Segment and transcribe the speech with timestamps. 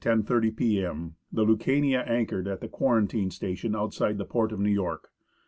[0.03, 5.11] 30 p.m., the Lncania anchored at the quarantine station outside the port of New York.